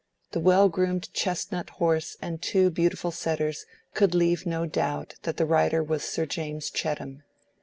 [0.31, 5.45] The well groomed chestnut horse and two beautiful setters could leave no doubt that the
[5.45, 7.21] rider was Sir James Chettam.